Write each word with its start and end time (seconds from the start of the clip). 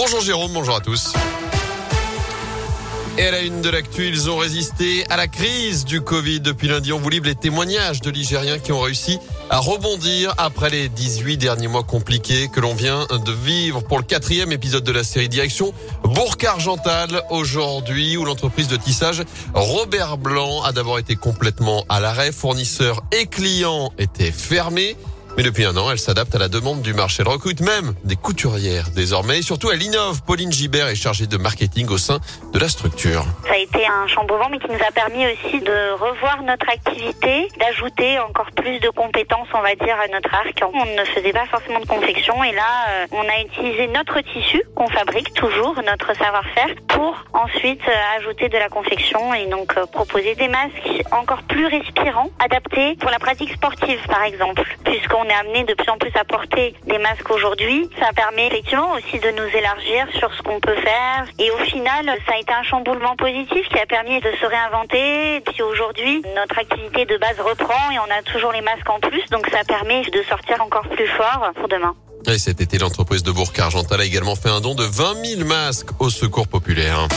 Bonjour 0.00 0.20
Jérôme, 0.20 0.52
bonjour 0.52 0.76
à 0.76 0.80
tous. 0.80 1.12
Et 3.18 3.26
à 3.26 3.32
la 3.32 3.40
une 3.40 3.62
de 3.62 3.68
l'actu, 3.68 4.06
ils 4.06 4.30
ont 4.30 4.36
résisté 4.36 5.04
à 5.10 5.16
la 5.16 5.26
crise 5.26 5.84
du 5.84 6.02
Covid. 6.02 6.38
Depuis 6.38 6.68
lundi, 6.68 6.92
on 6.92 7.00
vous 7.00 7.10
livre 7.10 7.24
les 7.24 7.34
témoignages 7.34 8.00
de 8.00 8.08
Ligériens 8.08 8.60
qui 8.60 8.70
ont 8.70 8.78
réussi 8.78 9.18
à 9.50 9.58
rebondir 9.58 10.32
après 10.38 10.70
les 10.70 10.88
18 10.88 11.36
derniers 11.36 11.66
mois 11.66 11.82
compliqués 11.82 12.46
que 12.46 12.60
l'on 12.60 12.74
vient 12.74 13.06
de 13.10 13.32
vivre 13.32 13.82
pour 13.82 13.98
le 13.98 14.04
quatrième 14.04 14.52
épisode 14.52 14.84
de 14.84 14.92
la 14.92 15.02
série 15.02 15.28
Direction 15.28 15.74
Bourg-Argental 16.04 17.24
aujourd'hui 17.30 18.16
où 18.16 18.24
l'entreprise 18.24 18.68
de 18.68 18.76
tissage 18.76 19.24
Robert 19.52 20.16
Blanc 20.16 20.62
a 20.62 20.70
d'abord 20.70 21.00
été 21.00 21.16
complètement 21.16 21.84
à 21.88 21.98
l'arrêt. 21.98 22.30
Fournisseurs 22.30 23.02
et 23.10 23.26
clients 23.26 23.92
étaient 23.98 24.30
fermés. 24.30 24.96
Mais 25.38 25.44
depuis 25.44 25.64
un 25.64 25.76
an, 25.76 25.88
elle 25.92 26.00
s'adapte 26.00 26.34
à 26.34 26.38
la 26.40 26.48
demande 26.48 26.82
du 26.82 26.94
marché. 26.94 27.22
Elle 27.22 27.28
recrute 27.28 27.60
même 27.60 27.94
des 28.02 28.16
couturières 28.16 28.90
désormais. 28.90 29.38
Et 29.38 29.42
surtout, 29.42 29.70
elle 29.70 29.80
innove. 29.80 30.20
Pauline 30.24 30.50
Gibert 30.50 30.88
est 30.88 30.96
chargée 30.96 31.28
de 31.28 31.36
marketing 31.36 31.88
au 31.90 31.96
sein 31.96 32.18
de 32.52 32.58
la 32.58 32.68
structure. 32.68 33.24
Ça 33.46 33.52
a 33.52 33.56
été 33.56 33.86
un 33.86 34.08
chamboulement, 34.08 34.48
mais 34.50 34.58
qui 34.58 34.66
nous 34.66 34.84
a 34.84 34.90
permis 34.90 35.24
aussi 35.26 35.60
de 35.60 35.92
revoir 35.92 36.42
notre 36.42 36.68
activité, 36.68 37.46
d'ajouter 37.60 38.18
encore 38.18 38.50
plus 38.50 38.80
de 38.80 38.88
compétences, 38.88 39.46
on 39.54 39.62
va 39.62 39.76
dire, 39.76 39.94
à 40.02 40.08
notre 40.08 40.34
arc. 40.34 40.60
On 40.74 40.84
ne 40.84 41.04
faisait 41.04 41.32
pas 41.32 41.46
forcément 41.46 41.78
de 41.78 41.86
confection. 41.86 42.42
Et 42.42 42.50
là, 42.50 42.88
euh, 42.88 43.06
on 43.12 43.22
a 43.22 43.40
utilisé 43.40 43.86
notre 43.86 44.20
tissu 44.22 44.60
qu'on 44.74 44.88
fabrique 44.88 45.32
toujours, 45.34 45.80
notre 45.86 46.16
savoir-faire, 46.16 46.74
pour 46.88 47.14
ensuite 47.32 47.82
euh, 47.86 48.18
ajouter 48.18 48.48
de 48.48 48.58
la 48.58 48.68
confection 48.68 49.32
et 49.34 49.46
donc 49.46 49.76
euh, 49.76 49.86
proposer 49.86 50.34
des 50.34 50.48
masques 50.48 51.04
encore 51.12 51.44
plus 51.44 51.66
respirants, 51.66 52.30
adaptés 52.44 52.96
pour 52.96 53.10
la 53.10 53.20
pratique 53.20 53.52
sportive, 53.52 54.00
par 54.08 54.24
exemple, 54.24 54.64
puisqu'on 54.84 55.27
est 55.28 55.34
amené 55.34 55.64
de 55.64 55.74
plus 55.74 55.90
en 55.90 55.98
plus 55.98 56.12
à 56.14 56.24
porter 56.24 56.74
des 56.86 56.98
masques 56.98 57.30
aujourd'hui. 57.30 57.88
Ça 57.98 58.12
permet 58.14 58.46
effectivement 58.48 58.92
aussi 58.92 59.18
de 59.18 59.30
nous 59.30 59.56
élargir 59.56 60.06
sur 60.18 60.32
ce 60.34 60.42
qu'on 60.42 60.60
peut 60.60 60.76
faire. 60.76 61.26
Et 61.38 61.50
au 61.50 61.58
final, 61.58 62.06
ça 62.26 62.34
a 62.34 62.38
été 62.38 62.52
un 62.52 62.62
chamboulement 62.62 63.16
positif 63.16 63.68
qui 63.68 63.78
a 63.78 63.86
permis 63.86 64.20
de 64.20 64.30
se 64.40 64.46
réinventer. 64.46 65.40
Puis 65.40 65.62
aujourd'hui, 65.62 66.22
notre 66.34 66.58
activité 66.58 67.04
de 67.04 67.16
base 67.18 67.38
reprend 67.40 67.90
et 67.90 67.98
on 67.98 68.10
a 68.10 68.22
toujours 68.22 68.52
les 68.52 68.62
masques 68.62 68.88
en 68.88 69.00
plus. 69.00 69.24
Donc 69.30 69.46
ça 69.48 69.64
permet 69.64 70.02
de 70.02 70.22
sortir 70.28 70.60
encore 70.62 70.88
plus 70.88 71.08
fort 71.08 71.50
pour 71.56 71.68
demain. 71.68 71.94
Et 72.26 72.38
cet 72.38 72.60
été, 72.60 72.78
l'entreprise 72.78 73.22
de 73.22 73.30
Bourg-Argental 73.30 74.00
a 74.00 74.04
également 74.04 74.34
fait 74.34 74.50
un 74.50 74.60
don 74.60 74.74
de 74.74 74.84
20 74.84 75.24
000 75.24 75.48
masques 75.48 75.90
au 75.98 76.10
secours 76.10 76.48
populaire. 76.48 77.08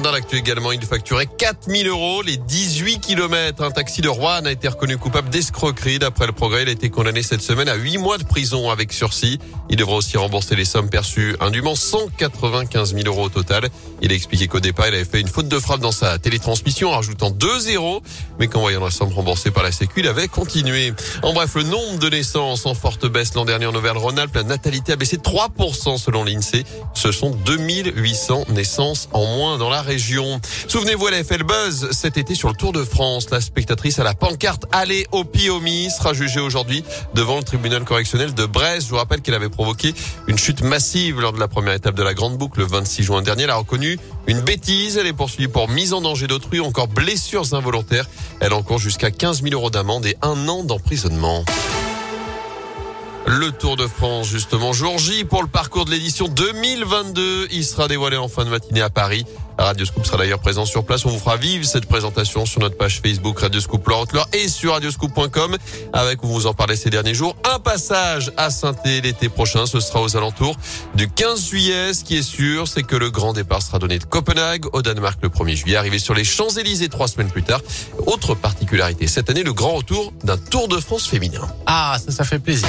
Dans 0.00 0.10
l'actu 0.10 0.36
également, 0.36 0.72
il 0.72 0.82
facturait 0.82 1.26
4000 1.26 1.86
euros 1.86 2.22
les 2.22 2.36
18 2.36 2.98
kilomètres. 2.98 3.62
Un 3.62 3.70
taxi 3.70 4.00
de 4.00 4.08
Rouen 4.08 4.44
a 4.44 4.50
été 4.50 4.66
reconnu 4.66 4.96
coupable 4.96 5.28
d'escroquerie. 5.28 5.98
D'après 5.98 6.26
le 6.26 6.32
progrès, 6.32 6.62
il 6.62 6.68
a 6.68 6.72
été 6.72 6.88
condamné 6.88 7.22
cette 7.22 7.42
semaine 7.42 7.68
à 7.68 7.74
8 7.74 7.98
mois 7.98 8.18
de 8.18 8.24
prison 8.24 8.70
avec 8.70 8.92
sursis. 8.92 9.38
Il 9.68 9.76
devra 9.76 9.96
aussi 9.96 10.16
rembourser 10.16 10.56
les 10.56 10.64
sommes 10.64 10.88
perçues 10.88 11.36
indûment, 11.40 11.74
195 11.74 12.94
000 12.94 13.06
euros 13.06 13.24
au 13.24 13.28
total. 13.28 13.68
Il 14.00 14.10
a 14.10 14.14
expliqué 14.14 14.48
qu'au 14.48 14.60
départ, 14.60 14.88
il 14.88 14.94
avait 14.94 15.04
fait 15.04 15.20
une 15.20 15.28
faute 15.28 15.46
de 15.46 15.58
frappe 15.58 15.80
dans 15.80 15.92
sa 15.92 16.18
télétransmission 16.18 16.90
rajoutant 16.90 17.30
2 17.30 17.58
zéros. 17.60 18.02
Mais 18.40 18.48
qu'en 18.48 18.60
voyant 18.60 18.82
la 18.82 18.90
somme 18.90 19.12
remboursée 19.12 19.50
par 19.50 19.62
la 19.62 19.72
Sécu, 19.72 20.00
il 20.00 20.08
avait 20.08 20.26
continué. 20.26 20.94
En 21.22 21.32
bref, 21.32 21.54
le 21.54 21.64
nombre 21.64 21.98
de 21.98 22.08
naissances 22.08 22.66
en 22.66 22.74
forte 22.74 23.06
baisse 23.06 23.34
l'an 23.34 23.44
dernier 23.44 23.66
en 23.66 23.74
Auvergne-Rhône-Alpes, 23.74 24.34
la 24.34 24.42
natalité 24.42 24.92
a 24.92 24.96
baissé 24.96 25.18
de 25.18 25.22
3% 25.22 25.98
selon 25.98 26.24
l'INSEE. 26.24 26.64
Ce 26.94 27.12
sont 27.12 27.30
2800 27.30 28.46
naissances 28.48 29.08
en 29.12 29.26
moins 29.26 29.58
dans 29.58 29.68
la 29.68 29.81
région. 29.82 30.40
Souvenez-vous, 30.68 31.08
elle 31.08 31.14
a 31.14 31.24
fait 31.24 31.38
le 31.38 31.44
buzz 31.44 31.90
cet 31.92 32.16
été 32.16 32.34
sur 32.34 32.48
le 32.48 32.54
Tour 32.54 32.72
de 32.72 32.84
France. 32.84 33.30
La 33.30 33.40
spectatrice 33.40 33.98
à 33.98 34.04
la 34.04 34.14
pancarte 34.14 34.64
Allez 34.72 35.06
au 35.12 35.24
Piomi 35.24 35.90
sera 35.90 36.14
jugée 36.14 36.40
aujourd'hui 36.40 36.84
devant 37.14 37.36
le 37.36 37.42
tribunal 37.42 37.84
correctionnel 37.84 38.34
de 38.34 38.46
Brest. 38.46 38.86
Je 38.86 38.90
vous 38.90 38.96
rappelle 38.96 39.20
qu'elle 39.20 39.34
avait 39.34 39.48
provoqué 39.48 39.94
une 40.28 40.38
chute 40.38 40.62
massive 40.62 41.20
lors 41.20 41.32
de 41.32 41.40
la 41.40 41.48
première 41.48 41.74
étape 41.74 41.94
de 41.94 42.02
la 42.02 42.14
Grande 42.14 42.38
Boucle 42.38 42.60
le 42.60 42.66
26 42.66 43.02
juin 43.02 43.22
dernier. 43.22 43.44
Elle 43.44 43.50
a 43.50 43.56
reconnu 43.56 43.98
une 44.26 44.40
bêtise. 44.40 44.96
Elle 44.96 45.06
est 45.06 45.12
poursuivie 45.12 45.48
pour 45.48 45.68
mise 45.68 45.92
en 45.92 46.00
danger 46.00 46.26
d'autrui 46.26 46.60
encore 46.60 46.88
blessures 46.88 47.54
involontaires. 47.54 48.08
Elle 48.40 48.52
encourt 48.52 48.78
jusqu'à 48.78 49.10
15 49.10 49.42
000 49.42 49.54
euros 49.54 49.70
d'amende 49.70 50.06
et 50.06 50.16
un 50.22 50.48
an 50.48 50.64
d'emprisonnement. 50.64 51.44
Le 53.26 53.52
Tour 53.52 53.76
de 53.76 53.86
France, 53.86 54.28
justement, 54.28 54.72
jour 54.72 54.98
J 54.98 55.24
pour 55.24 55.42
le 55.42 55.48
parcours 55.48 55.84
de 55.84 55.90
l'édition 55.90 56.28
2022. 56.28 57.48
Il 57.52 57.64
sera 57.64 57.88
dévoilé 57.88 58.16
en 58.16 58.28
fin 58.28 58.44
de 58.44 58.50
matinée 58.50 58.82
à 58.82 58.90
Paris. 58.90 59.24
Radioscoop 59.58 60.04
sera 60.06 60.18
d'ailleurs 60.18 60.40
présent 60.40 60.64
sur 60.64 60.84
place. 60.84 61.04
On 61.04 61.10
vous 61.10 61.18
fera 61.18 61.36
vivre 61.36 61.64
cette 61.64 61.86
présentation 61.86 62.46
sur 62.46 62.60
notre 62.60 62.76
page 62.76 63.00
Facebook 63.00 63.38
Radioscoop 63.38 63.86
Laurent 63.86 64.06
et 64.32 64.48
sur 64.48 64.72
radioscoop.com 64.72 65.56
avec 65.92 66.22
où 66.24 66.26
vous 66.26 66.46
en 66.46 66.54
parlez 66.54 66.74
ces 66.74 66.90
derniers 66.90 67.14
jours. 67.14 67.36
Un 67.44 67.58
passage 67.58 68.32
à 68.36 68.50
saint 68.50 68.74
l'été 68.84 69.28
prochain. 69.28 69.66
Ce 69.66 69.78
sera 69.80 70.02
aux 70.02 70.16
alentours 70.16 70.56
du 70.94 71.08
15 71.08 71.48
juillet. 71.48 71.94
Ce 71.94 72.02
qui 72.02 72.16
est 72.16 72.22
sûr, 72.22 72.66
c'est 72.66 72.82
que 72.82 72.96
le 72.96 73.10
grand 73.10 73.32
départ 73.32 73.62
sera 73.62 73.78
donné 73.78 73.98
de 73.98 74.04
Copenhague 74.04 74.66
au 74.74 74.82
Danemark 74.82 75.18
le 75.22 75.28
1er 75.28 75.54
juillet, 75.54 75.76
arrivé 75.76 75.98
sur 75.98 76.14
les 76.14 76.24
Champs-Élysées 76.24 76.88
trois 76.88 77.08
semaines 77.08 77.30
plus 77.30 77.44
tard. 77.44 77.60
Autre 78.06 78.34
particularité, 78.34 79.06
cette 79.06 79.30
année, 79.30 79.42
le 79.42 79.52
grand 79.52 79.74
retour 79.74 80.12
d'un 80.24 80.38
Tour 80.38 80.68
de 80.68 80.78
France 80.80 81.06
féminin. 81.06 81.46
Ah, 81.66 81.98
ça, 82.04 82.10
ça 82.10 82.24
fait 82.24 82.38
plaisir. 82.38 82.68